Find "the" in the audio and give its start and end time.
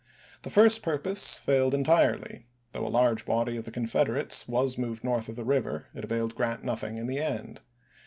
0.41-0.49, 3.65-3.71, 5.35-5.45, 7.05-7.19